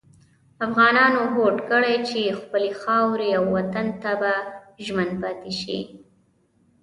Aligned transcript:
افغانانو 0.65 1.21
هوډ 1.33 1.55
کړی 1.71 1.95
چې 2.09 2.35
خپلې 2.39 2.69
خاورې 2.81 3.29
او 3.37 3.43
وطن 3.55 3.87
ته 4.01 4.11
به 4.21 4.33
ژمن 4.85 5.09
پاتې 5.21 5.51
کېږي. 5.61 5.79